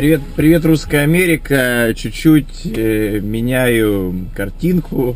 Привет, 0.00 0.22
привет, 0.34 0.64
русская 0.64 1.00
Америка. 1.00 1.92
Чуть-чуть 1.94 2.64
э, 2.64 3.20
меняю 3.20 4.28
картинку. 4.34 5.14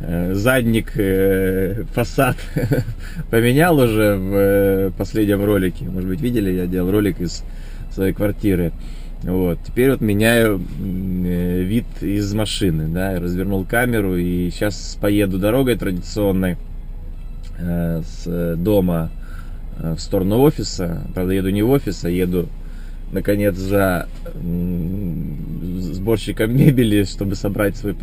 Э, 0.00 0.34
задник, 0.34 0.92
э, 0.96 1.84
фасад 1.94 2.36
поменял 3.30 3.78
уже 3.78 4.16
в 4.16 4.34
э, 4.34 4.90
последнем 4.98 5.42
ролике. 5.42 5.86
Может 5.86 6.10
быть, 6.10 6.20
видели, 6.20 6.50
я 6.50 6.66
делал 6.66 6.90
ролик 6.90 7.22
из 7.22 7.42
своей 7.90 8.12
квартиры. 8.12 8.72
Вот. 9.22 9.60
Теперь 9.66 9.92
вот 9.92 10.02
меняю 10.02 10.60
э, 10.78 11.62
вид 11.62 11.86
из 12.02 12.34
машины, 12.34 12.86
да, 12.86 13.18
развернул 13.18 13.64
камеру 13.64 14.14
и 14.18 14.50
сейчас 14.50 14.98
поеду 15.00 15.38
дорогой 15.38 15.76
традиционной 15.76 16.58
э, 17.58 18.02
с 18.02 18.56
дома 18.58 19.08
э, 19.78 19.94
в 19.94 20.00
сторону 20.00 20.40
офиса. 20.40 21.00
Правда, 21.14 21.32
еду 21.32 21.48
не 21.48 21.62
в 21.62 21.70
офис, 21.70 22.04
а 22.04 22.10
еду 22.10 22.50
наконец 23.12 23.56
за 23.56 24.08
сборщиком 25.98 26.56
мебели, 26.56 27.04
чтобы 27.04 27.34
собрать 27.34 27.76
свою 27.76 27.96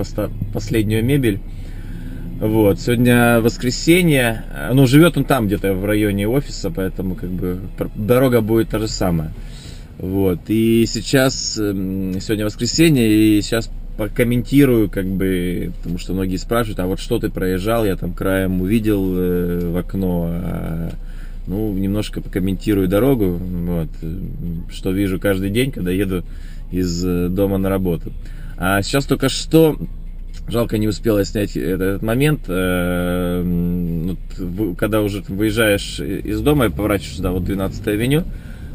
последнюю 0.54 1.04
мебель. 1.04 1.40
Вот, 2.40 2.82
сегодня 2.82 3.40
воскресенье, 3.40 4.44
ну, 4.74 4.86
живет 4.88 5.18
он 5.18 5.24
там 5.24 5.48
где-то 5.48 5.74
в 5.74 5.86
районе 5.86 6.28
офиса, 6.28 6.70
поэтому 6.70 7.16
как 7.16 7.30
бы 7.30 7.60
дорога 7.96 8.42
будет 8.42 8.70
та 8.70 8.80
же 8.80 8.90
самая. 8.90 9.32
Вот, 9.98 10.40
и 10.50 10.86
сейчас, 10.86 11.58
эм, 11.58 12.20
сегодня 12.20 12.44
воскресенье, 12.44 13.08
и 13.10 13.42
сейчас 13.42 13.70
покомментирую, 13.98 14.90
как 14.90 15.06
бы, 15.06 15.72
потому 15.78 15.98
что 15.98 16.14
многие 16.14 16.36
спрашивают, 16.36 16.80
а 16.82 16.86
вот 16.86 17.00
что 17.00 17.20
ты 17.20 17.30
проезжал, 17.30 17.86
я 17.86 17.96
там 17.96 18.14
краем 18.14 18.62
увидел 18.62 19.18
э, 19.18 19.70
в 19.72 19.78
окно, 19.78 20.28
а, 20.30 20.90
ну, 21.48 21.74
немножко 21.74 22.22
покомментирую 22.22 22.88
дорогу, 22.88 23.38
вот, 23.38 23.90
что 24.72 24.92
вижу 24.92 25.20
каждый 25.20 25.50
день, 25.50 25.72
когда 25.72 25.92
еду 25.92 26.24
из 26.72 27.06
э, 27.06 27.30
дома 27.30 27.58
на 27.58 27.70
работу. 27.70 28.12
А 28.58 28.82
сейчас 28.82 29.06
только 29.06 29.30
что 29.30 29.78
Жалко, 30.48 30.78
не 30.78 30.88
успел 30.88 31.24
снять 31.26 31.58
этот 31.58 32.04
момент. 32.04 32.42
Э, 32.48 33.44
когда 34.78 35.02
уже 35.02 35.24
выезжаешь 35.28 36.00
из 36.00 36.42
дома 36.42 36.68
и 36.68 36.70
поворачиваешь 36.70 37.18
сюда, 37.18 37.32
вот 37.32 37.46
12 37.46 37.88
авеню, 37.88 38.24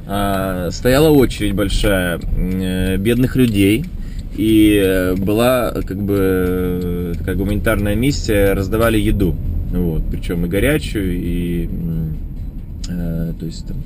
а, 0.09 0.71
стояла 0.73 1.11
очередь 1.11 1.55
большая 1.55 2.19
э, 2.19 2.97
бедных 2.97 3.37
людей. 3.37 3.85
И 4.37 5.15
была 5.19 5.73
как 5.87 6.03
бы 6.03 7.15
такая 7.19 7.37
гуманитарная 7.37 7.95
миссия, 7.95 8.55
раздавали 8.55 8.99
еду. 8.99 9.37
Вот, 9.71 10.03
причем 10.11 10.47
и 10.47 10.49
горячую, 10.49 11.13
и 11.13 11.69
то 13.41 13.47
есть 13.47 13.67
там 13.67 13.79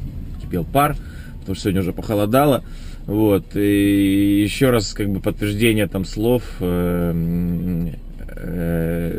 кипел 0.43 0.65
пар, 0.65 0.97
потому 1.41 1.55
что 1.55 1.65
сегодня 1.65 1.81
уже 1.81 1.93
похолодало. 1.93 2.63
Вот, 3.07 3.55
и 3.55 4.43
еще 4.43 4.71
раз 4.71 4.95
как 4.95 5.11
бы 5.11 5.21
подтверждение 5.21 5.87
там 5.87 6.05
слов 6.05 6.43
э, 6.61 7.91
э, 8.37 9.19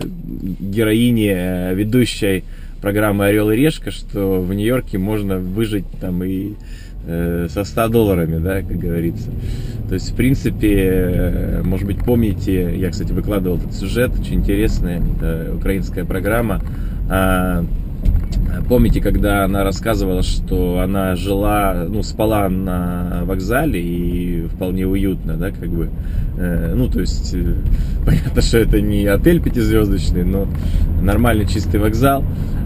героини, 0.60 1.32
э, 1.32 1.76
ведущей 1.76 2.44
программы 2.82 3.28
«Орел 3.28 3.52
и 3.52 3.56
решка», 3.56 3.92
что 3.92 4.42
в 4.42 4.54
Нью-Йорке 4.54 4.98
можно 4.98 5.38
выжить 5.38 5.86
там 6.02 6.24
и 6.24 6.54
э, 7.06 7.48
со 7.50 7.64
100 7.64 7.88
долларами, 7.90 8.40
да, 8.40 8.62
как 8.62 8.78
говорится. 8.78 9.30
То 9.88 9.94
есть, 9.94 10.12
в 10.12 10.16
принципе, 10.16 11.62
может 11.64 11.86
быть, 11.86 12.00
помните, 12.00 12.76
я, 12.76 12.90
кстати, 12.90 13.12
выкладывал 13.12 13.58
этот 13.58 13.76
сюжет, 13.76 14.12
очень 14.20 14.36
интересный, 14.36 15.00
это 15.16 15.54
украинская 15.56 16.06
программа, 16.06 16.62
а, 17.08 17.64
Помните, 18.68 19.00
когда 19.00 19.46
она 19.46 19.64
рассказывала, 19.64 20.24
что 20.24 20.80
она 20.80 21.16
жила, 21.16 21.86
ну, 21.88 22.02
спала 22.02 22.50
на 22.50 23.22
вокзале 23.26 23.80
и 23.80 24.48
вполне 24.48 24.88
уютно, 24.88 25.36
да, 25.36 25.52
как 25.52 25.70
бы, 25.70 25.90
э, 26.38 26.74
ну, 26.76 26.88
то 26.88 27.00
есть, 27.00 27.34
э, 27.36 27.54
понятно, 28.06 28.42
что 28.42 28.58
это 28.58 28.82
не 28.82 29.06
отель 29.06 29.42
пятизвездочный, 29.42 30.24
но 30.24 30.48
нормальный 31.02 31.48
чистый 31.48 31.80
вокзал, 31.80 32.24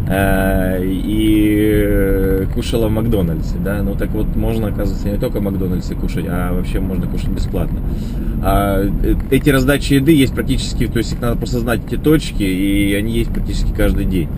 э, 0.10 0.82
и 0.86 2.48
кушала 2.54 2.88
в 2.88 2.92
Макдональдсе, 2.92 3.56
да, 3.64 3.84
ну, 3.84 3.96
так 3.96 4.10
вот, 4.12 4.36
можно, 4.36 4.68
оказывается, 4.68 5.10
не 5.10 5.18
только 5.18 5.40
в 5.40 5.44
Макдональдсе 5.44 5.96
кушать, 5.96 6.26
а 6.30 6.54
вообще 6.54 6.80
можно 6.80 7.08
кушать 7.08 7.30
бесплатно. 7.30 7.80
А, 8.42 8.86
э, 8.86 9.16
эти 9.32 9.50
раздачи 9.50 9.94
еды 9.94 10.14
есть 10.14 10.34
практически, 10.34 10.88
то 10.88 10.98
есть 10.98 11.14
их 11.14 11.22
надо 11.22 11.36
просто 11.36 11.60
знать 11.60 11.82
эти 11.86 11.98
точки, 11.98 12.44
и 12.44 12.94
они 12.94 13.14
есть 13.14 13.32
практически 13.32 13.74
каждый 13.74 14.06
день. 14.06 14.30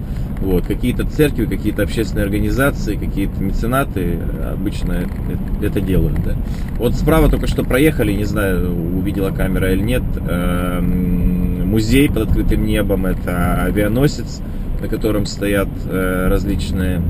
Вот, 0.41 0.65
какие-то 0.65 1.05
церкви, 1.05 1.45
какие-то 1.45 1.83
общественные 1.83 2.25
организации, 2.25 2.95
какие-то 2.95 3.41
меценаты 3.41 4.17
обычно 4.51 4.93
это, 4.93 5.65
это 5.65 5.81
делают. 5.81 6.21
Да. 6.23 6.35
Вот 6.77 6.95
справа 6.95 7.29
только 7.29 7.47
что 7.47 7.63
проехали, 7.63 8.11
не 8.11 8.25
знаю, 8.25 8.73
увидела 8.97 9.29
камера 9.29 9.71
или 9.71 9.81
нет, 9.81 10.03
эм, 10.27 11.67
музей 11.67 12.09
под 12.09 12.29
открытым 12.29 12.65
небом, 12.65 13.05
это 13.05 13.63
авианосец, 13.63 14.41
на 14.81 14.87
котором 14.87 15.25
стоят 15.25 15.69
э, 15.85 16.27
различные 16.27 17.01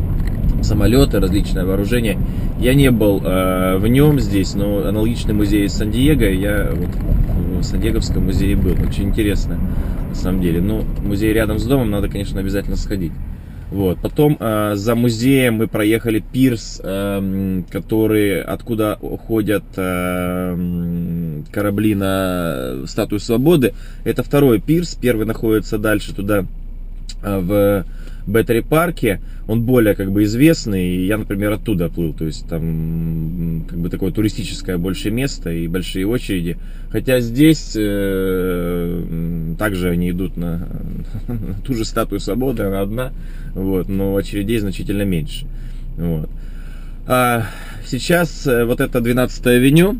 самолеты, 0.62 1.20
различное 1.20 1.66
вооружение. 1.66 2.18
Я 2.60 2.74
не 2.74 2.92
был 2.92 3.22
э, 3.24 3.78
в 3.78 3.88
нем 3.88 4.20
здесь, 4.20 4.54
но 4.54 4.88
аналогичный 4.88 5.34
музей 5.34 5.68
Сан-Диего, 5.68 6.26
я 6.26 6.70
вот 6.74 6.90
в 7.62 7.66
Сан-Диеговском 7.66 8.26
музее 8.26 8.56
был, 8.56 8.74
очень 8.74 9.06
интересно 9.06 9.60
на 10.10 10.16
самом 10.16 10.42
деле. 10.42 10.62
Ну, 10.62 10.84
музей 11.04 11.34
рядом 11.34 11.60
с 11.60 11.64
домом, 11.64 11.90
надо, 11.90 12.10
конечно, 12.10 12.40
обязательно 12.40 12.76
сходить. 12.76 13.14
Вот. 13.72 14.00
Потом 14.02 14.36
э, 14.38 14.74
за 14.76 14.96
музеем 14.96 15.56
мы 15.56 15.68
проехали 15.68 16.20
пирс, 16.20 16.82
э, 16.84 17.62
который, 17.72 18.42
откуда 18.42 18.98
уходят 19.02 19.64
э, 19.78 21.42
корабли 21.52 21.96
на 21.96 22.86
Статую 22.86 23.22
Свободы. 23.22 23.74
Это 24.04 24.24
второй 24.24 24.60
пирс, 24.60 24.96
первый 24.96 25.26
находится 25.26 25.78
дальше 25.78 26.14
туда, 26.14 26.46
в 27.22 27.86
Беттери 28.28 28.62
парке, 28.62 29.20
он 29.48 29.64
более 29.64 29.96
как 29.96 30.12
бы 30.12 30.24
известный, 30.24 30.96
и 30.96 31.06
я, 31.08 31.18
например, 31.18 31.54
оттуда 31.54 31.90
плыл, 31.90 32.14
то 32.14 32.26
есть 32.26 32.48
там 32.48 33.66
как 33.68 33.80
бы 33.80 33.90
такое 33.90 34.12
туристическое 34.12 34.78
больше 34.78 35.10
место 35.10 35.50
и 35.52 35.68
большие 35.68 36.06
очереди. 36.06 36.58
Хотя 36.92 37.20
здесь 37.20 37.74
э, 37.76 39.54
также 39.58 39.90
они 39.90 40.12
идут 40.12 40.38
на, 40.38 40.68
на 41.28 41.56
ту 41.66 41.74
же 41.74 41.84
статую 41.84 42.20
свободы, 42.20 42.64
она 42.64 42.82
одна, 42.82 43.12
вот, 43.56 43.90
но 43.90 44.16
очередей 44.16 44.60
значительно 44.60 45.04
меньше. 45.04 45.46
Вот. 45.98 46.30
А 47.08 47.48
сейчас 47.86 48.46
э, 48.46 48.66
вот 48.66 48.82
это 48.82 49.02
12 49.02 49.48
авеню, 49.48 49.98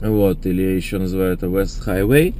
вот, 0.00 0.46
или 0.46 0.62
еще 0.62 0.98
называют 0.98 1.42
это 1.42 1.46
West 1.46 1.86
Highway, 1.86 2.34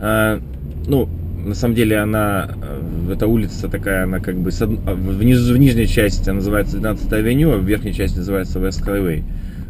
а, 0.00 0.40
ну, 0.86 1.08
на 1.44 1.54
самом 1.54 1.74
деле 1.74 1.98
она, 1.98 2.50
э, 2.62 3.12
эта 3.12 3.26
улица 3.26 3.68
такая, 3.68 4.04
она 4.04 4.20
как 4.20 4.36
бы 4.36 4.50
а, 4.50 4.94
в, 4.94 5.22
низ, 5.22 5.40
в 5.40 5.56
нижней 5.56 5.86
части 5.86 6.28
она 6.28 6.36
называется 6.36 6.78
12 6.78 7.12
авеню, 7.12 7.52
а 7.52 7.56
в 7.56 7.64
верхней 7.64 7.94
части 7.94 8.18
называется 8.18 8.58
West 8.58 8.84
Highway. 8.84 9.22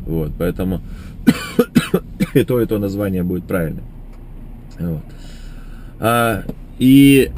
Вот, 0.07 0.33
поэтому 0.39 0.81
и 2.35 2.45
то, 2.45 2.61
и 2.61 2.67
то 2.67 2.79
название 2.79 3.23
будет 3.23 3.45
правильно. 3.45 3.81
Вот. 4.79 5.03
А, 6.01 6.43
и, 6.79 7.31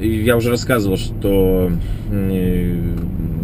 я 0.00 0.36
уже 0.36 0.50
рассказывал, 0.50 0.96
что 0.96 1.70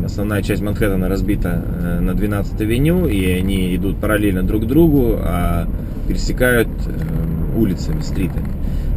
основная 0.05 0.43
часть 0.43 0.62
Манхэттена 0.62 1.09
разбита 1.09 1.62
э, 1.65 2.00
на 2.00 2.15
12 2.15 2.61
авеню, 2.61 3.06
и 3.06 3.27
они 3.33 3.75
идут 3.77 3.99
параллельно 3.99 4.43
друг 4.43 4.67
другу, 4.67 5.17
а 5.19 5.69
пересекают 6.09 6.69
э, 6.87 7.59
улицами, 7.59 8.00
стритами. 8.00 8.49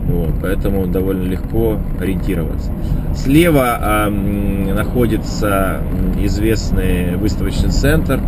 Вот, 0.09 0.33
поэтому 0.41 0.87
довольно 0.87 1.23
легко 1.23 1.77
ориентироваться. 1.99 2.71
Слева 3.15 3.77
э, 3.79 4.73
находится 4.73 5.81
известный 6.19 7.15
выставочный 7.15 7.69
центр, 7.69 8.19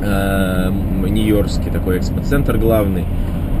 э, 0.00 0.70
Нью-Йоркский 1.08 1.70
такой 1.70 1.98
экспоцентр 1.98 2.58
главный. 2.58 3.04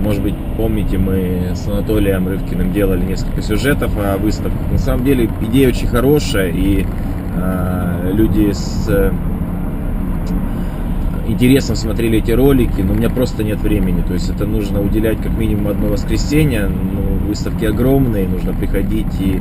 Может 0.02 0.22
быть, 0.22 0.34
помните, 0.56 0.98
мы 0.98 1.52
с 1.54 1.66
Анатолием 1.68 2.28
Рывкиным 2.28 2.72
делали 2.72 3.04
несколько 3.04 3.40
сюжетов 3.40 3.92
о 3.96 4.18
выставках. 4.18 4.70
На 4.70 4.78
самом 4.78 5.04
деле 5.04 5.30
идея 5.42 5.68
очень 5.68 5.86
хорошая, 5.86 6.50
и 6.50 6.84
э, 7.34 8.10
люди 8.12 8.52
с 8.52 9.12
интересом 11.26 11.76
смотрели 11.76 12.18
эти 12.18 12.32
ролики, 12.32 12.80
но 12.80 12.92
у 12.92 12.96
меня 12.96 13.10
просто 13.10 13.44
нет 13.44 13.60
времени. 13.60 14.02
То 14.02 14.14
есть 14.14 14.30
это 14.30 14.46
нужно 14.46 14.80
уделять 14.80 15.18
как 15.18 15.36
минимум 15.36 15.68
одно 15.68 15.88
воскресенье. 15.88 16.68
Ну, 16.68 17.28
выставки 17.28 17.64
огромные, 17.64 18.28
нужно 18.28 18.52
приходить 18.52 19.20
и... 19.20 19.40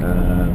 Э, 0.00 0.48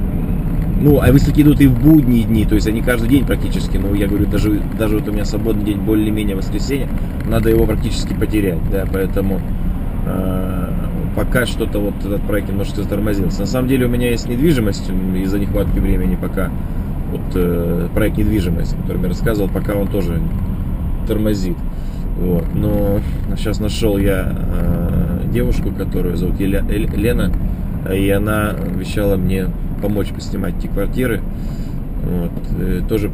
ну, 0.82 1.02
а 1.02 1.12
выставки 1.12 1.42
идут 1.42 1.60
и 1.60 1.68
в 1.68 1.78
будние 1.78 2.24
дни, 2.24 2.46
то 2.46 2.56
есть 2.56 2.66
они 2.66 2.82
каждый 2.82 3.10
день 3.10 3.26
практически, 3.26 3.76
ну, 3.76 3.94
я 3.94 4.08
говорю, 4.08 4.26
даже, 4.28 4.62
даже 4.78 5.00
вот 5.00 5.10
у 5.10 5.12
меня 5.12 5.26
свободный 5.26 5.66
день 5.66 5.78
более-менее 5.78 6.38
воскресенье, 6.38 6.88
надо 7.26 7.50
его 7.50 7.66
практически 7.66 8.14
потерять, 8.14 8.60
да, 8.72 8.86
поэтому 8.90 9.42
э, 10.06 10.70
пока 11.18 11.46
что-то 11.46 11.80
вот 11.80 11.96
этот 12.00 12.22
проект 12.22 12.48
немножко 12.48 12.82
затормозился. 12.82 13.42
На 13.42 13.46
самом 13.46 13.68
деле 13.68 13.88
у 13.88 13.90
меня 13.90 14.10
есть 14.10 14.30
недвижимость 14.30 14.90
из-за 15.22 15.38
нехватки 15.38 15.80
времени 15.80 16.16
пока, 16.16 16.50
вот 17.12 17.22
э, 17.36 17.90
проект 17.94 18.18
недвижимости, 18.18 18.76
о 18.76 18.82
котором 18.82 19.04
я 19.04 19.10
рассказывал, 19.10 19.50
пока 19.50 19.74
он 19.74 19.90
тоже 19.90 20.22
тормозит. 21.08 21.58
Вот. 22.18 22.46
Но 22.54 23.00
сейчас 23.38 23.60
нашел 23.60 23.98
я 23.98 24.34
э, 24.36 25.22
девушку, 25.32 25.72
которую 25.72 26.18
зовут 26.18 26.40
Еля, 26.40 26.62
Лена, 26.62 27.32
и 27.92 28.10
она 28.10 28.52
обещала 28.52 29.16
мне 29.16 29.48
помочь 29.82 30.10
поснимать 30.10 30.58
эти 30.58 30.68
квартиры. 30.68 31.22
Вот. 32.04 32.32
И 32.62 32.82
тоже, 32.88 33.12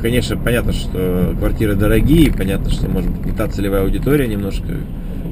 конечно, 0.00 0.36
понятно, 0.36 0.72
что 0.72 1.34
квартиры 1.38 1.74
дорогие, 1.74 2.32
понятно, 2.32 2.70
что, 2.70 2.88
может 2.88 3.10
быть, 3.10 3.26
не 3.26 3.32
та 3.32 3.48
целевая 3.48 3.82
аудитория 3.82 4.26
немножко, 4.26 4.66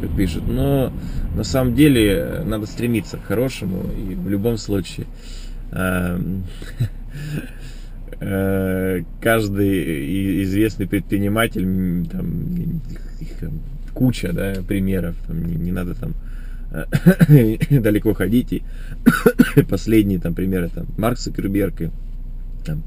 как 0.01 0.11
пишут, 0.17 0.45
но 0.49 0.91
на 1.35 1.45
самом 1.45 1.75
деле 1.75 2.43
надо 2.47 2.67
стремиться 2.67 3.19
к 3.19 3.25
хорошему, 3.25 3.83
и 3.95 4.15
в 4.15 4.29
любом 4.29 4.57
случае 4.57 5.07
э, 5.73 6.19
каждый 8.19 10.43
известный 10.45 10.87
предприниматель, 10.87 12.07
там, 12.11 12.81
куча 13.93 14.33
да, 14.33 14.55
примеров, 14.67 15.17
там, 15.27 15.45
не, 15.45 15.57
не 15.57 15.73
надо 15.73 15.95
там 15.95 16.15
далеко 17.71 18.15
ходить. 18.15 18.53
И 18.53 18.63
последние 19.69 20.19
там 20.19 20.35
примеры 20.35 20.69
там 20.69 20.87
Марк 20.97 21.19
Цукерберг 21.19 21.83
и 21.83 21.91
там, 22.65 22.83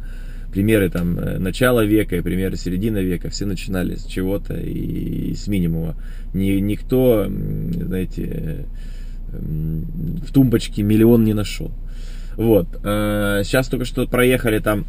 примеры 0.51 0.89
там 0.89 1.17
э, 1.17 1.39
начала 1.39 1.85
века 1.85 2.15
и 2.15 2.21
примеры 2.21 2.57
середины 2.57 2.99
века, 2.99 3.29
все 3.29 3.45
начинали 3.45 3.95
с 3.95 4.05
чего-то 4.05 4.55
и, 4.55 5.31
и 5.31 5.35
с 5.35 5.47
минимума. 5.47 5.95
Ни, 6.33 6.59
никто, 6.59 7.27
знаете, 7.27 8.65
в 9.31 10.31
тумбочке 10.31 10.83
миллион 10.83 11.23
не 11.23 11.33
нашел. 11.33 11.71
Вот. 12.39 12.69
Сейчас 12.71 13.68
а, 13.68 13.69
только 13.69 13.83
что 13.83 14.07
проехали 14.07 14.59
там, 14.59 14.86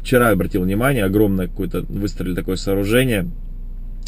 вчера 0.00 0.28
обратил 0.28 0.62
внимание, 0.62 1.04
огромное 1.04 1.48
какое-то, 1.48 1.80
выстроили 1.88 2.36
такое 2.36 2.54
сооружение, 2.54 3.26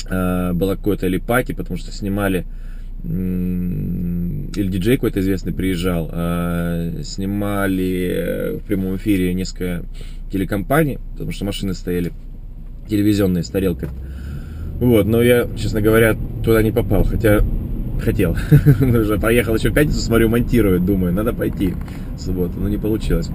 а, 0.09 0.53
было 0.53 0.77
какое-то 0.77 1.09
липаки, 1.09 1.53
потому 1.53 1.77
что 1.77 1.91
снимали 1.91 2.47
или 3.03 4.69
диджей 4.69 4.97
какой-то 4.97 5.19
известный 5.19 5.53
приезжал, 5.53 6.09
а, 6.13 6.93
снимали 7.03 8.61
в 8.61 8.67
прямом 8.69 8.97
эфире 8.99 9.35
несколько 9.35 9.83
телекомпаний, 10.31 11.01
потому 11.15 11.33
что 11.33 11.45
машины 11.45 11.75
стояли 11.75 12.13
телевизионные 12.89 13.43
с 13.43 13.51
тарелкой. 13.51 13.89
Вот, 14.79 15.07
но 15.07 15.23
я, 15.23 15.49
честно 15.57 15.81
говоря, 15.81 16.17
туда 16.45 16.63
не 16.63 16.71
попал, 16.71 17.03
хотя 17.03 17.41
хотел. 18.01 18.37
Уже 18.81 19.19
поехал 19.19 19.55
еще 19.55 19.71
в 19.71 19.75
пятницу, 19.75 19.99
смотрю, 20.01 20.29
монтируют, 20.29 20.85
думаю, 20.85 21.13
надо 21.13 21.33
пойти 21.33 21.75
в 22.17 22.21
субботу, 22.21 22.55
но 22.59 22.69
не 22.69 22.79
получилось. 22.79 23.31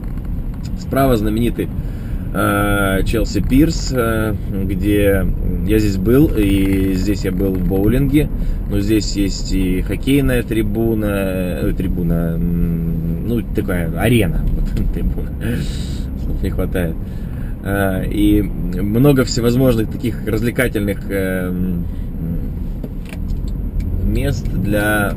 Справа 0.79 1.15
знаменитый 1.17 1.67
Э, 2.33 3.01
Челси 3.05 3.41
Пирс, 3.41 3.91
э, 3.93 4.33
где 4.63 5.25
я 5.67 5.79
здесь 5.79 5.97
был, 5.97 6.31
и 6.33 6.93
здесь 6.93 7.25
я 7.25 7.31
был 7.31 7.53
в 7.53 7.67
боулинге, 7.67 8.29
но 8.69 8.79
здесь 8.79 9.17
есть 9.17 9.51
и 9.51 9.81
хоккейная 9.81 10.41
трибуна, 10.43 11.59
э, 11.61 11.73
трибуна, 11.75 12.37
ну, 12.37 13.41
такая 13.53 13.91
арена, 13.99 14.45
вот, 14.77 14.93
трибуна, 14.93 15.29
не 16.41 16.49
хватает. 16.49 16.95
И 18.09 18.41
много 18.41 19.23
всевозможных 19.23 19.91
таких 19.91 20.25
развлекательных 20.25 20.99
мест 24.11 24.47
для 24.47 25.13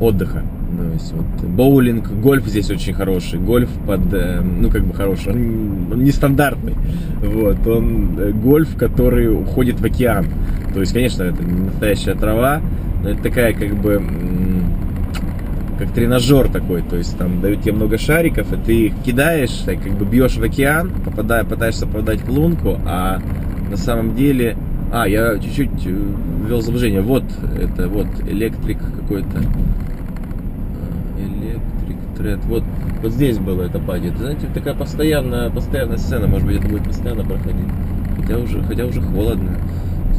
отдыха. 0.00 0.42
То 0.76 0.92
есть 0.92 1.12
вот 1.12 1.48
боулинг, 1.48 2.10
гольф 2.20 2.46
здесь 2.46 2.70
очень 2.70 2.94
хороший. 2.94 3.38
Гольф 3.38 3.70
под, 3.86 4.12
э, 4.12 4.40
ну 4.40 4.70
как 4.70 4.84
бы 4.84 4.92
хороший, 4.94 5.32
он, 5.32 5.92
он 5.92 6.04
нестандартный. 6.04 6.74
Вот, 7.22 7.66
он 7.66 8.18
э, 8.18 8.32
гольф, 8.32 8.76
который 8.76 9.32
уходит 9.32 9.80
в 9.80 9.84
океан. 9.84 10.26
То 10.72 10.80
есть, 10.80 10.92
конечно, 10.92 11.22
это 11.22 11.42
не 11.44 11.66
настоящая 11.66 12.14
трава, 12.14 12.60
но 13.02 13.10
это 13.10 13.22
такая 13.22 13.52
как 13.52 13.74
бы 13.76 14.02
как 15.78 15.92
тренажер 15.92 16.48
такой, 16.48 16.82
то 16.82 16.96
есть 16.96 17.18
там 17.18 17.40
дают 17.40 17.62
тебе 17.62 17.72
много 17.72 17.98
шариков, 17.98 18.52
и 18.52 18.56
ты 18.56 18.86
их 18.86 18.94
кидаешь, 19.04 19.50
так, 19.66 19.82
как 19.82 19.92
бы 19.92 20.04
бьешь 20.04 20.36
в 20.36 20.42
океан, 20.42 20.92
попадая, 21.04 21.42
пытаешься 21.44 21.86
попадать 21.86 22.20
в 22.20 22.30
лунку, 22.30 22.78
а 22.86 23.20
на 23.70 23.76
самом 23.76 24.14
деле, 24.14 24.56
а, 24.94 25.08
я 25.08 25.38
чуть-чуть 25.38 25.86
э, 25.86 25.90
ввел 26.46 26.62
заблуждение, 26.62 27.00
вот 27.00 27.24
это 27.58 27.88
вот 27.88 28.06
электрик 28.28 28.78
какой-то, 28.78 29.42
Тред. 32.16 32.44
Вот, 32.44 32.62
вот 33.02 33.12
здесь 33.12 33.38
было 33.38 33.62
это 33.62 33.80
пати. 33.80 34.12
Знаете, 34.16 34.46
такая 34.54 34.74
постоянная, 34.74 35.50
постоянная 35.50 35.96
сцена, 35.96 36.28
может 36.28 36.46
быть, 36.46 36.58
это 36.60 36.68
будет 36.68 36.84
постоянно 36.84 37.24
проходить. 37.24 37.66
Хотя 38.20 38.38
уже, 38.38 38.62
хотя 38.62 38.84
уже 38.86 39.00
холодно. 39.00 39.58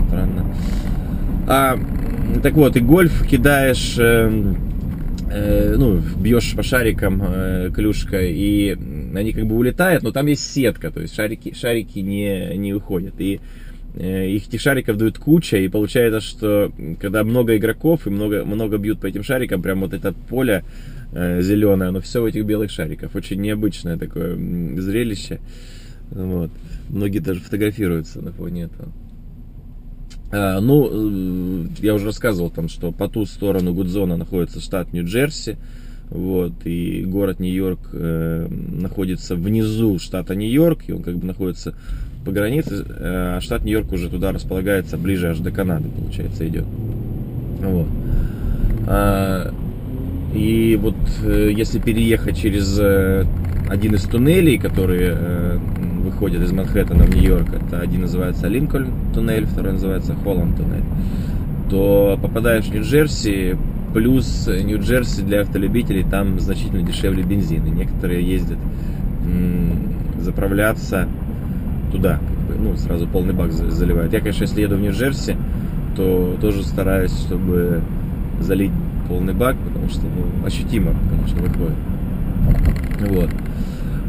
Странно. 0.07 0.55
А, 1.47 1.77
так 2.43 2.53
вот, 2.53 2.75
и 2.75 2.81
гольф 2.81 3.25
кидаешь, 3.25 3.95
э, 3.97 4.53
э, 5.31 5.75
ну, 5.77 6.01
бьешь 6.17 6.53
по 6.53 6.63
шарикам 6.63 7.21
э, 7.25 7.71
клюшкой, 7.73 8.33
и 8.33 8.77
они 9.15 9.31
как 9.31 9.45
бы 9.45 9.55
улетают, 9.55 10.03
но 10.03 10.11
там 10.11 10.25
есть 10.25 10.51
сетка, 10.51 10.91
то 10.91 10.99
есть 10.99 11.15
шарики, 11.15 11.55
шарики 11.55 11.99
не, 11.99 12.57
не 12.57 12.73
уходят. 12.73 13.13
И 13.19 13.35
э, 13.35 13.39
их 13.97 14.47
этих 14.47 14.61
шариков 14.61 14.97
дают 14.97 15.17
куча, 15.17 15.57
и 15.57 15.67
получается, 15.67 16.19
что 16.19 16.71
когда 16.99 17.23
много 17.23 17.55
игроков 17.55 18.07
и 18.07 18.09
много, 18.09 18.43
много 18.43 18.77
бьют 18.77 18.99
по 18.99 19.05
этим 19.05 19.23
шарикам, 19.23 19.61
прям 19.61 19.81
вот 19.81 19.93
это 19.93 20.13
поле 20.13 20.63
э, 21.13 21.41
зеленое, 21.41 21.91
но 21.91 22.01
все 22.01 22.21
в 22.21 22.25
этих 22.25 22.45
белых 22.45 22.71
шариках. 22.71 23.15
Очень 23.15 23.41
необычное 23.41 23.97
такое 23.97 24.35
зрелище. 24.81 25.39
Вот. 26.11 26.51
Многие 26.89 27.19
даже 27.19 27.39
фотографируются 27.39 28.21
на 28.21 28.31
фоне 28.31 28.63
этого. 28.63 28.89
А, 30.31 30.59
ну, 30.59 30.89
э, 30.91 31.67
я 31.81 31.93
уже 31.93 32.05
рассказывал 32.05 32.49
там, 32.49 32.67
что 32.67 32.91
по 32.91 33.07
ту 33.07 33.25
сторону 33.25 33.73
Гудзона 33.73 34.17
находится 34.17 34.59
штат 34.59 34.91
Нью-Джерси. 34.91 35.57
Вот, 36.09 36.53
и 36.65 37.03
город 37.03 37.39
Нью-Йорк 37.39 37.89
э, 37.93 38.47
находится 38.47 39.35
внизу 39.35 39.97
штата 39.97 40.35
Нью-Йорк, 40.35 40.83
и 40.87 40.91
он 40.91 41.01
как 41.01 41.17
бы 41.17 41.25
находится 41.25 41.73
по 42.25 42.31
границе, 42.31 42.83
а 42.89 43.39
штат 43.39 43.63
Нью-Йорк 43.63 43.93
уже 43.93 44.09
туда 44.09 44.31
располагается 44.31 44.97
ближе 44.97 45.29
аж 45.29 45.37
до 45.37 45.51
Канады, 45.51 45.89
получается, 45.89 46.47
идет. 46.47 46.65
Вот. 47.61 47.87
А, 48.87 49.53
и 50.33 50.77
вот 50.81 50.95
э, 51.23 51.51
если 51.55 51.79
переехать 51.79 52.37
через 52.37 52.77
э, 52.79 53.25
один 53.69 53.95
из 53.95 54.03
туннелей, 54.03 54.57
которые 54.57 55.15
выходят 56.03 56.41
из 56.41 56.51
Манхэттена 56.51 57.03
в 57.05 57.15
Нью-Йорк, 57.15 57.47
это 57.53 57.79
один 57.79 58.01
называется 58.01 58.47
Линкольн 58.47 58.91
туннель, 59.13 59.45
второй 59.45 59.73
называется 59.73 60.15
Холланд 60.15 60.57
туннель, 60.57 60.83
то 61.69 62.19
попадаешь 62.21 62.65
в 62.65 62.73
Нью-Джерси, 62.73 63.57
плюс 63.93 64.47
Нью-Джерси 64.47 65.21
для 65.21 65.41
автолюбителей 65.41 66.03
там 66.03 66.39
значительно 66.39 66.81
дешевле 66.81 67.23
бензин, 67.23 67.65
и 67.65 67.69
некоторые 67.69 68.27
ездят 68.27 68.57
заправляться 70.19 71.07
туда, 71.95 72.19
ну, 72.57 72.75
сразу 72.75 73.07
полный 73.07 73.33
бак 73.33 73.51
заливают. 73.51 74.13
Я, 74.13 74.19
конечно, 74.19 74.43
если 74.43 74.61
еду 74.61 74.75
в 74.75 74.81
Нью-Джерси, 74.81 75.35
то 75.95 76.35
тоже 76.41 76.63
стараюсь, 76.63 77.11
чтобы 77.11 77.81
залить 78.39 78.71
полный 79.07 79.33
бак, 79.33 79.55
потому 79.65 79.89
что 79.89 80.01
ну, 80.01 80.45
ощутимо, 80.45 80.91
конечно, 81.09 81.41
выходит. 81.41 81.77
Вот. 83.09 83.29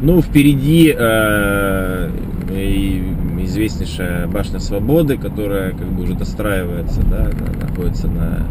Ну, 0.01 0.21
впереди 0.21 0.93
э, 0.95 2.09
известнейшая 3.39 4.27
башня 4.27 4.59
Свободы, 4.59 5.17
которая 5.17 5.71
как 5.71 5.87
бы 5.87 6.03
уже 6.03 6.13
достраивается, 6.13 7.01
да, 7.01 7.29
находится 7.61 8.07
на, 8.07 8.45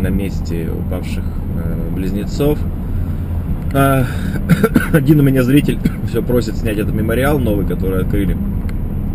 на 0.00 0.08
месте 0.08 0.68
упавших 0.70 1.24
э, 1.24 1.94
близнецов. 1.94 2.58
Э, 3.72 4.04
один 4.92 5.20
у 5.20 5.22
меня 5.22 5.42
зритель 5.42 5.78
все 6.08 6.22
просит 6.22 6.56
снять 6.56 6.78
этот 6.78 6.94
мемориал 6.94 7.38
новый, 7.38 7.66
который 7.66 8.02
открыли. 8.02 8.36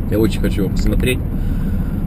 Я 0.09 0.19
очень 0.19 0.41
хочу 0.41 0.63
его 0.63 0.71
посмотреть. 0.71 1.19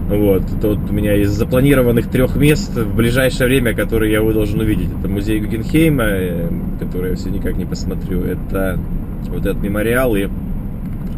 Вот, 0.09 0.43
тут 0.62 0.78
у 0.88 0.93
меня 0.93 1.14
из 1.17 1.31
запланированных 1.31 2.09
трех 2.09 2.35
мест 2.37 2.75
в 2.75 2.97
ближайшее 2.97 3.47
время, 3.47 3.75
которые 3.75 4.12
я 4.12 4.23
должен 4.23 4.59
увидеть, 4.59 4.88
это 4.99 5.07
музей 5.07 5.38
Гугенхейма, 5.40 6.05
э, 6.05 6.49
который 6.81 7.11
я 7.11 7.17
все 7.17 7.28
никак 7.28 7.57
не 7.57 7.67
посмотрю, 7.67 8.23
это 8.23 8.78
вот 9.28 9.45
этот 9.45 9.62
мемориал 9.62 10.17
и 10.17 10.28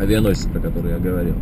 авианосец, 0.00 0.46
про 0.46 0.58
который 0.58 0.90
я 0.92 0.98
говорил. 0.98 1.34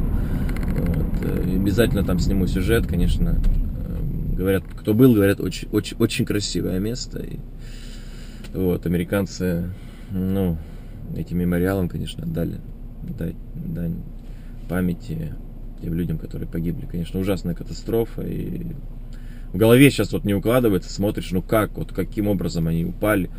Вот, 0.77 1.31
обязательно 1.57 2.05
там 2.05 2.19
сниму 2.19 2.47
сюжет, 2.47 2.87
конечно. 2.87 3.39
Э, 3.39 4.37
говорят, 4.37 4.65
кто 4.77 4.93
был, 4.93 5.15
говорят, 5.15 5.41
очень, 5.41 5.69
очень, 5.73 5.97
очень 5.99 6.27
красивое 6.27 6.79
место. 6.81 7.21
И, 7.21 7.39
вот, 8.55 8.87
американцы, 8.87 9.71
ну, 10.11 10.57
этим 11.17 11.39
мемориалом, 11.39 11.89
конечно, 11.89 12.27
дали 12.27 12.61
дать 13.03 13.37
дань 13.55 13.97
памяти 14.69 15.35
тем 15.81 15.95
людям, 15.95 16.19
которые 16.19 16.49
погибли. 16.49 16.87
Конечно, 16.87 17.21
ужасная 17.21 17.55
катастрофа. 17.55 18.23
И 18.23 18.67
в 19.53 19.57
голове 19.57 19.91
сейчас 19.91 20.13
вот 20.13 20.25
не 20.25 20.35
укладывается, 20.35 20.93
смотришь, 20.93 21.31
ну 21.31 21.43
как, 21.43 21.77
вот 21.77 21.93
каким 21.93 22.29
образом 22.29 22.67
они 22.69 22.85
упали. 22.85 23.31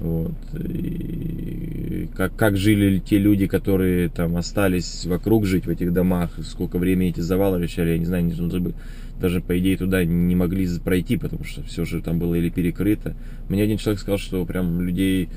Вот. 0.00 0.34
И 0.58 2.08
как, 2.14 2.34
как 2.36 2.56
жили 2.56 2.98
те 2.98 3.18
люди, 3.18 3.46
которые 3.46 4.08
там 4.08 4.36
остались 4.36 5.06
вокруг 5.06 5.46
жить 5.46 5.66
в 5.66 5.70
этих 5.70 5.92
домах, 5.92 6.30
сколько 6.44 6.78
времени 6.78 7.10
эти 7.10 7.20
завалы 7.20 7.62
решали, 7.62 7.90
я 7.90 7.98
не 7.98 8.04
знаю, 8.04 8.24
не 8.24 8.32
бы, 8.60 8.74
даже 9.20 9.40
по 9.40 9.58
идее 9.58 9.76
туда 9.76 10.04
не 10.04 10.34
могли 10.34 10.68
пройти, 10.78 11.16
потому 11.16 11.44
что 11.44 11.62
все 11.62 11.84
же 11.84 12.02
там 12.02 12.18
было 12.18 12.34
или 12.34 12.50
перекрыто. 12.50 13.14
Мне 13.48 13.62
один 13.62 13.78
человек 13.78 14.00
сказал, 14.00 14.18
что 14.18 14.44
прям 14.44 14.80
людей 14.80 15.28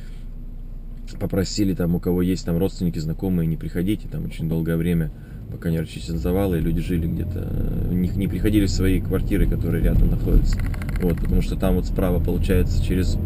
попросили 1.20 1.74
там, 1.74 1.96
у 1.96 2.00
кого 2.00 2.22
есть 2.22 2.46
там 2.46 2.58
родственники, 2.58 3.00
знакомые, 3.00 3.48
не 3.48 3.58
приходите, 3.58 4.08
там 4.08 4.26
очень 4.26 4.50
долгое 4.50 4.76
время, 4.76 5.12
пока 5.52 5.70
не 5.70 5.80
расчистят 5.80 6.18
завалы, 6.18 6.58
и 6.58 6.62
люди 6.62 6.82
жили 6.82 7.08
где-то, 7.08 7.48
них 7.92 8.16
не 8.16 8.28
приходили 8.28 8.66
в 8.66 8.72
свои 8.72 9.00
квартиры, 9.00 9.48
которые 9.48 9.84
рядом 9.84 10.10
находятся. 10.10 10.60
Вот, 11.02 11.18
потому 11.18 11.42
что 11.42 11.56
там 11.56 11.76
вот 11.76 11.86
справа 11.86 12.20
получается 12.20 12.84
через 12.84 13.18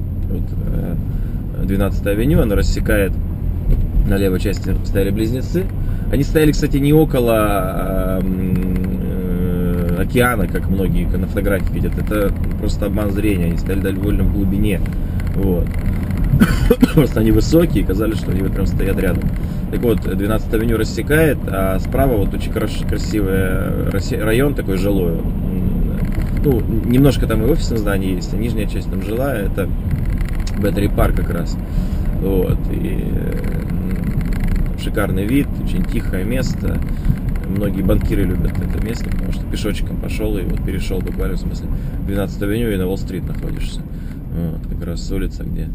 12 1.64 2.06
э, 2.06 2.10
авеню, 2.10 2.42
она 2.42 2.56
рассекает 2.56 3.12
на 4.10 4.18
левой 4.18 4.40
части 4.40 4.76
стояли 4.86 5.12
близнецы. 5.12 5.66
Они 6.12 6.24
стояли, 6.24 6.52
кстати, 6.52 6.78
не 6.78 6.92
около 6.94 8.20
э, 8.22 9.98
океана, 10.00 10.48
как 10.48 10.68
многие 10.70 11.06
на 11.06 11.28
фотографии 11.28 11.72
видят. 11.74 11.94
Это 11.98 12.34
просто 12.60 12.88
обман 12.88 13.12
зрения. 13.12 13.46
Они 13.46 13.58
стояли 13.58 13.82
довольно 13.82 14.24
в 14.24 14.34
глубине. 14.34 14.82
Вот. 15.36 15.68
Просто 16.96 17.20
они 17.20 17.32
высокие, 17.32 17.86
казались, 17.86 18.18
что 18.18 18.32
они 18.32 18.42
вот 18.42 18.54
прям 18.54 18.66
стоят 18.66 19.00
рядом. 19.00 19.24
Так 19.72 19.82
вот, 19.82 20.00
12 20.02 20.54
авеню 20.54 20.78
рассекает, 20.78 21.38
а 21.48 21.78
справа 21.80 22.18
вот 22.18 22.34
очень 22.34 22.52
красивый 22.52 24.24
район 24.24 24.56
такой 24.56 24.78
жилой. 24.78 25.18
Ну, 26.44 26.62
немножко 26.86 27.28
там 27.28 27.44
и 27.46 27.50
офисное 27.50 27.78
здание 27.78 28.16
есть, 28.16 28.34
а 28.34 28.38
нижняя 28.38 28.66
часть 28.66 28.90
там 28.90 29.04
жилая, 29.04 29.46
это 29.46 29.70
Беттери 30.58 30.88
парк 30.88 31.16
как 31.16 31.30
раз. 31.30 31.58
Вот, 32.22 32.58
и 32.72 33.12
шикарный 34.82 35.26
вид, 35.26 35.48
очень 35.64 35.84
тихое 35.84 36.24
место. 36.24 36.80
Многие 37.48 37.82
банкиры 37.82 38.24
любят 38.24 38.52
это 38.58 38.84
место, 38.86 39.10
потому 39.10 39.32
что 39.32 39.46
пешочком 39.46 39.98
пошел 39.98 40.38
и 40.38 40.44
вот 40.44 40.64
перешел 40.64 41.00
буквально, 41.00 41.36
в 41.36 41.40
смысле, 41.40 41.68
12 42.06 42.42
авеню 42.42 42.70
и 42.72 42.78
на 42.78 42.86
Уолл-стрит 42.88 43.26
находишься. 43.28 43.82
Вот, 44.34 44.68
как 44.68 44.86
раз 44.86 45.12
улица, 45.12 45.44
где 45.44 45.68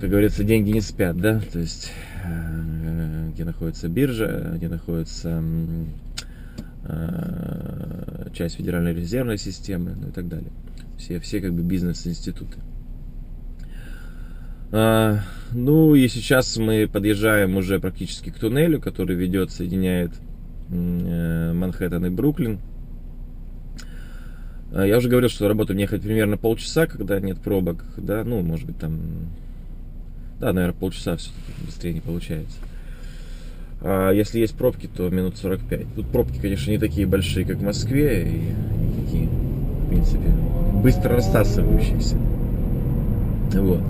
как 0.00 0.08
говорится, 0.08 0.44
деньги 0.44 0.70
не 0.70 0.80
спят, 0.80 1.18
да, 1.18 1.40
то 1.52 1.58
есть 1.58 1.92
э, 2.24 3.28
где 3.34 3.44
находится 3.44 3.86
биржа, 3.88 4.52
где 4.54 4.68
находится 4.68 5.42
э, 6.84 8.28
часть 8.32 8.56
Федеральной 8.56 8.94
резервной 8.94 9.36
системы, 9.36 9.94
ну 10.00 10.08
и 10.08 10.10
так 10.10 10.26
далее. 10.26 10.50
Все, 10.96 11.20
все 11.20 11.42
как 11.42 11.52
бы 11.52 11.60
бизнес-институты. 11.62 12.56
А, 14.72 15.20
ну 15.52 15.94
и 15.94 16.06
сейчас 16.08 16.56
мы 16.56 16.88
подъезжаем 16.90 17.56
уже 17.56 17.80
практически 17.80 18.30
к 18.30 18.38
туннелю, 18.38 18.80
который 18.80 19.16
ведет, 19.16 19.50
соединяет 19.50 20.12
э, 20.70 21.52
Манхэттен 21.52 22.06
и 22.06 22.10
Бруклин. 22.10 22.60
А, 24.72 24.84
я 24.84 24.98
уже 24.98 25.08
говорил, 25.08 25.28
что 25.28 25.48
работа 25.48 25.74
мне 25.74 25.82
ехать 25.82 26.02
примерно 26.02 26.36
полчаса, 26.36 26.86
когда 26.86 27.18
нет 27.20 27.40
пробок, 27.40 27.84
да, 27.96 28.22
ну, 28.24 28.42
может 28.42 28.66
быть, 28.66 28.78
там 28.78 29.00
да, 30.40 30.54
наверное, 30.54 30.74
полчаса 30.74 31.16
все-таки 31.16 31.52
быстрее 31.66 31.92
не 31.92 32.00
получается. 32.00 32.56
А 33.82 34.10
если 34.10 34.38
есть 34.38 34.54
пробки, 34.54 34.86
то 34.86 35.08
минут 35.10 35.36
45. 35.36 35.94
Тут 35.94 36.06
пробки, 36.06 36.38
конечно, 36.40 36.70
не 36.70 36.78
такие 36.78 37.06
большие, 37.06 37.44
как 37.44 37.58
в 37.58 37.62
Москве, 37.62 38.22
и 38.22 39.04
такие, 39.04 39.26
в 39.26 39.88
принципе, 39.88 40.28
быстро 40.82 41.16
рассасывающиеся. 41.16 42.16
Вот. 43.52 43.80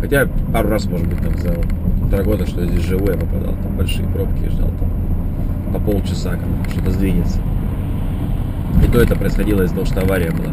Хотя 0.00 0.28
пару 0.52 0.68
раз, 0.68 0.86
может 0.86 1.06
быть, 1.06 1.20
там 1.20 1.36
за 1.38 1.54
полтора 2.00 2.22
года, 2.22 2.46
что 2.46 2.60
я 2.60 2.68
здесь 2.68 2.84
живу, 2.84 3.10
я 3.10 3.16
попадал, 3.16 3.54
там 3.62 3.76
большие 3.76 4.06
пробки, 4.08 4.42
я 4.44 4.50
ждал 4.50 4.70
там 4.78 4.90
по 5.72 5.80
полчаса, 5.80 6.32
как 6.32 6.72
что-то 6.72 6.90
сдвинется. 6.90 7.38
И 8.86 8.90
то 8.90 9.00
это 9.00 9.16
происходило 9.16 9.62
из-за 9.62 9.74
того, 9.74 9.86
что 9.86 10.00
авария 10.00 10.30
была. 10.30 10.52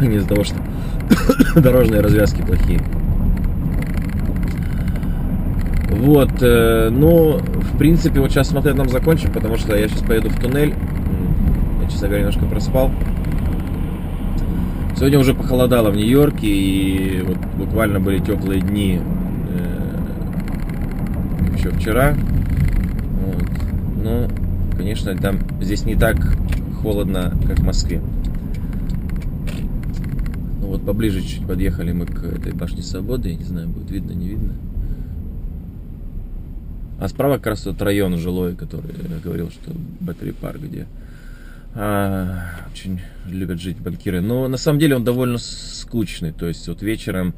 Не 0.00 0.16
из-за 0.16 0.28
того, 0.28 0.44
что 0.44 0.56
дорожные 1.60 2.00
развязки 2.00 2.42
плохие. 2.42 2.80
Вот, 5.90 6.30
э, 6.40 6.88
ну, 6.90 7.38
в 7.38 7.78
принципе, 7.78 8.20
вот 8.20 8.30
сейчас 8.30 8.48
смотреть 8.48 8.76
нам 8.76 8.88
закончим, 8.88 9.30
потому 9.32 9.58
что 9.58 9.76
я 9.76 9.86
сейчас 9.88 10.02
поеду 10.02 10.30
в 10.30 10.40
туннель. 10.40 10.74
Я, 11.82 11.88
честно 11.88 12.08
говоря, 12.08 12.22
немножко 12.22 12.46
проспал. 12.46 12.90
Сегодня 15.00 15.18
уже 15.18 15.32
похолодало 15.32 15.90
в 15.90 15.96
Нью-Йорке, 15.96 16.46
и 16.46 17.22
вот 17.22 17.38
буквально 17.56 18.00
были 18.00 18.18
теплые 18.18 18.60
дни 18.60 19.00
э, 19.48 19.96
еще 21.56 21.70
вчера. 21.70 22.14
Вот. 23.24 23.48
Но, 24.04 24.28
конечно, 24.76 25.16
там 25.16 25.38
здесь 25.62 25.86
не 25.86 25.94
так 25.94 26.18
холодно, 26.82 27.32
как 27.46 27.60
в 27.60 27.64
Москве. 27.64 28.02
Ну 30.60 30.66
вот 30.66 30.84
поближе 30.84 31.22
чуть 31.22 31.46
подъехали 31.46 31.92
мы 31.92 32.04
к 32.04 32.22
этой 32.22 32.52
башне 32.52 32.82
свободы. 32.82 33.30
Я 33.30 33.36
не 33.36 33.44
знаю, 33.44 33.68
будет 33.70 33.90
видно, 33.90 34.12
не 34.12 34.28
видно. 34.28 34.52
А 36.98 37.08
справа 37.08 37.38
как 37.38 37.46
раз 37.46 37.62
тот 37.62 37.80
район 37.80 38.18
жилой, 38.18 38.54
который 38.54 38.90
я 39.08 39.16
говорил, 39.24 39.48
что 39.48 39.72
Battery 40.00 40.32
Park, 40.32 40.60
где 40.60 40.86
очень 41.74 43.00
любят 43.26 43.60
жить 43.60 43.78
банкиры. 43.78 44.20
Но 44.20 44.48
на 44.48 44.56
самом 44.56 44.78
деле 44.78 44.96
он 44.96 45.04
довольно 45.04 45.38
скучный. 45.38 46.32
То 46.32 46.46
есть 46.46 46.66
вот 46.68 46.82
вечером 46.82 47.34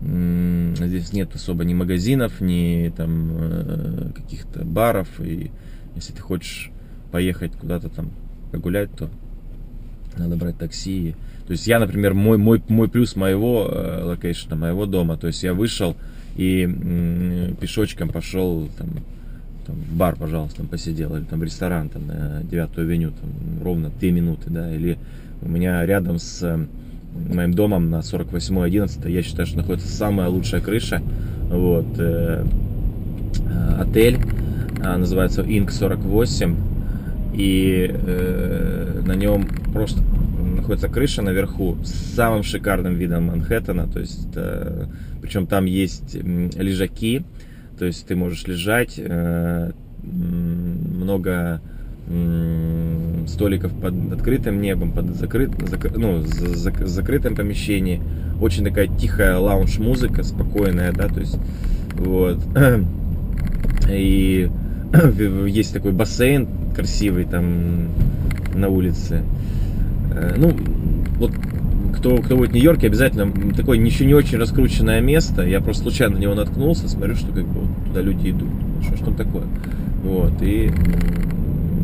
здесь 0.00 1.12
нет 1.12 1.34
особо 1.34 1.64
ни 1.64 1.74
магазинов, 1.74 2.40
ни 2.40 2.92
там 2.96 3.30
э, 3.38 4.10
каких-то 4.14 4.64
баров. 4.64 5.08
И 5.20 5.50
если 5.94 6.12
ты 6.12 6.20
хочешь 6.20 6.70
поехать 7.12 7.52
куда-то 7.52 7.88
там 7.88 8.10
погулять, 8.50 8.90
то 8.96 9.10
надо 10.16 10.36
брать 10.36 10.58
такси. 10.58 11.14
То 11.46 11.52
есть 11.52 11.66
я, 11.66 11.78
например, 11.78 12.14
мой, 12.14 12.38
мой, 12.38 12.62
мой 12.68 12.88
плюс 12.88 13.16
моего 13.16 13.68
э, 13.70 14.02
location 14.04 14.46
а, 14.46 14.56
моего 14.56 14.86
дома, 14.86 15.16
то 15.16 15.26
есть 15.26 15.42
я 15.42 15.54
вышел, 15.54 15.96
и 16.36 17.54
пешочком 17.60 18.08
пошел 18.08 18.68
там, 18.78 18.88
там, 19.66 19.76
бар, 19.92 20.16
пожалуйста, 20.16 20.58
там 20.58 20.66
посидел, 20.66 21.14
или 21.16 21.24
там 21.24 21.42
ресторан 21.42 21.88
там, 21.88 22.06
на 22.06 22.42
9 22.42 22.78
авеню, 22.78 23.10
там, 23.10 23.64
ровно 23.64 23.90
2 23.90 24.10
минуты, 24.10 24.50
да, 24.50 24.72
или 24.74 24.98
у 25.40 25.48
меня 25.48 25.84
рядом 25.84 26.18
с 26.18 26.66
моим 27.14 27.52
домом 27.52 27.90
на 27.90 28.02
48 28.02 28.60
11 28.60 29.04
я 29.06 29.22
считаю, 29.22 29.46
что 29.46 29.58
находится 29.58 29.88
самая 29.88 30.28
лучшая 30.28 30.60
крыша, 30.60 31.02
вот, 31.48 31.86
э, 31.98 32.44
э 32.44 33.74
отель, 33.80 34.18
э, 34.82 34.96
называется 34.96 35.42
Инк 35.42 35.70
48, 35.70 36.56
и 37.34 37.90
э, 37.92 39.02
на 39.04 39.14
нем 39.14 39.46
просто 39.72 40.02
находится 40.56 40.88
крыша 40.88 41.22
наверху 41.22 41.76
с 41.84 42.14
самым 42.14 42.42
шикарным 42.42 42.94
видом 42.94 43.24
Манхэттена, 43.24 43.88
то 43.88 44.00
есть, 44.00 44.28
э, 44.34 44.86
причем 45.20 45.46
там 45.46 45.64
есть 45.64 46.14
лежаки, 46.14 47.24
то 47.82 47.86
есть 47.86 48.06
ты 48.06 48.14
можешь 48.14 48.46
лежать, 48.46 48.94
э, 48.96 49.72
много 50.04 51.60
столиков 53.26 53.72
под 53.72 54.12
открытым 54.12 54.60
небом, 54.60 54.92
под 54.92 55.16
закрыт, 55.16 55.50
зак, 55.68 55.96
ну, 55.96 56.22
за, 56.22 56.54
за, 56.54 56.86
закрытым 56.86 57.34
помещении, 57.34 58.00
очень 58.40 58.62
такая 58.62 58.86
тихая 58.86 59.36
лаунж-музыка, 59.36 60.22
спокойная, 60.22 60.92
да, 60.92 61.08
то 61.08 61.18
есть, 61.18 61.36
вот, 61.94 62.38
и 63.90 64.48
есть 65.48 65.72
такой 65.72 65.90
бассейн 65.90 66.46
красивый 66.76 67.24
там 67.24 67.88
на 68.54 68.68
улице, 68.68 69.24
Э, 70.14 70.34
ну, 70.36 70.54
вот 71.18 71.32
кто, 71.92 72.16
кто 72.18 72.36
будет 72.36 72.50
в 72.50 72.54
Нью-Йорке, 72.54 72.86
обязательно 72.86 73.30
такое 73.54 73.78
еще 73.78 74.04
не 74.04 74.14
очень 74.14 74.38
раскрученное 74.38 75.00
место. 75.00 75.42
Я 75.42 75.60
просто 75.60 75.82
случайно 75.84 76.16
на 76.16 76.18
него 76.18 76.34
наткнулся, 76.34 76.88
смотрю, 76.88 77.16
что 77.16 77.32
как 77.32 77.46
бы 77.46 77.60
вот 77.60 77.86
туда 77.86 78.02
люди 78.02 78.30
идут. 78.30 78.48
Что, 78.82 78.96
что 78.96 79.10
такое? 79.12 79.44
Вот, 80.02 80.32
и 80.42 80.70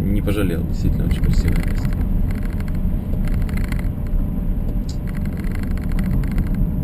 не 0.05 0.21
пожалел, 0.21 0.62
действительно 0.65 1.07
очень 1.07 1.23
красивое 1.23 1.65
место. 1.71 1.91